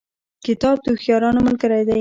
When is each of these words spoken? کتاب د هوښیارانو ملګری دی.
کتاب 0.45 0.75
د 0.81 0.85
هوښیارانو 0.93 1.39
ملګری 1.47 1.81
دی. 1.85 1.89